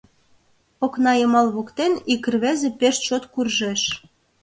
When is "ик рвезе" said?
2.13-2.69